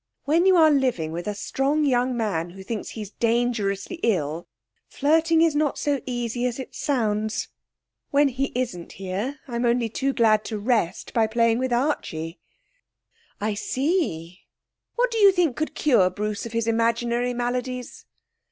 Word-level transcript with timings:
When 0.25 0.47
you 0.47 0.55
are 0.55 0.71
living 0.71 1.11
with 1.11 1.27
a 1.27 1.35
strong 1.35 1.85
young 1.85 2.17
man 2.17 2.49
who 2.49 2.63
thinks 2.63 2.89
he's 2.89 3.11
dangerously 3.11 3.97
ill, 4.01 4.47
flirting 4.87 5.43
is 5.43 5.55
not 5.55 5.77
so 5.77 6.01
easy 6.07 6.47
as 6.47 6.57
it 6.57 6.73
sounds. 6.73 7.49
When 8.09 8.29
he 8.29 8.51
isn't 8.55 8.93
here 8.93 9.37
I'm 9.47 9.63
only 9.63 9.89
too 9.89 10.11
glad 10.11 10.43
to 10.45 10.57
rest 10.57 11.13
by 11.13 11.27
playing 11.27 11.59
with 11.59 11.71
Archie.' 11.71 12.39
'I 13.39 13.53
see. 13.53 14.39
What 14.95 15.11
do 15.11 15.19
you 15.19 15.31
think 15.31 15.55
could 15.55 15.75
cure 15.75 16.09
Bruce 16.09 16.47
of 16.47 16.51
his 16.51 16.65
imaginary 16.65 17.35
maladies?' 17.35 18.05